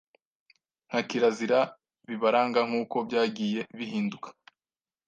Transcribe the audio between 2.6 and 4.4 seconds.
nk’uko byagiye bihinduka